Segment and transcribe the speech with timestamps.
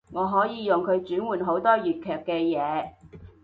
[0.11, 2.89] 我可以用佢轉換好多粵劇嘅嘢